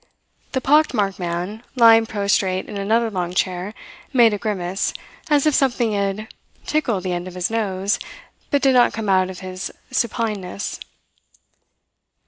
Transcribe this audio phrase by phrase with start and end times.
[0.53, 3.75] The pock marked man, lying prostrate in another long chair,
[4.11, 4.95] made a grimace,
[5.29, 6.27] as if something had
[6.65, 7.99] tickled the end of his nose,
[8.49, 10.79] but did not come out of his supineness.